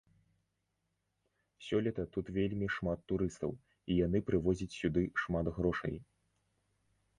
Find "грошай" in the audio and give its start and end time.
5.61-5.95